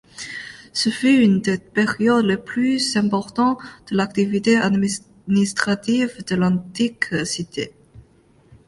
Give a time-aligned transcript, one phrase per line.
[0.73, 3.59] Ce fut une des périodes les plus importantes
[3.91, 7.75] de l’activité administrative de l’antique cité.